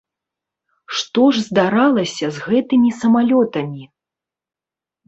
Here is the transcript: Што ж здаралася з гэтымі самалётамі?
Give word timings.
Што 0.99 1.27
ж 1.35 1.45
здаралася 1.49 2.25
з 2.39 2.47
гэтымі 2.47 2.89
самалётамі? 3.05 3.83